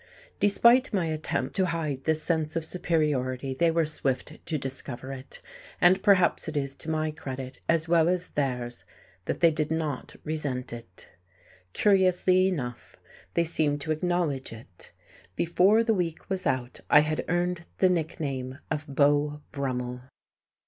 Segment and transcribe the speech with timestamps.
[0.39, 5.43] Despite my attempt to hide this sense of superiority they were swift to discover it;
[5.79, 8.83] and perhaps it is to my credit as well as theirs
[9.25, 11.07] that they did not resent it.
[11.73, 12.95] Curiously enough,
[13.35, 14.91] they seemed to acknowledge it.
[15.35, 20.01] Before the week was out I had earned the nickname of Beau Brummel.